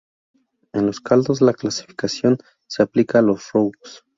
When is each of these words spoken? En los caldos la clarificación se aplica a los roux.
En 0.73 0.87
los 0.87 0.99
caldos 0.99 1.41
la 1.41 1.53
clarificación 1.53 2.39
se 2.67 2.81
aplica 2.81 3.19
a 3.19 3.21
los 3.21 3.51
roux. 3.53 4.03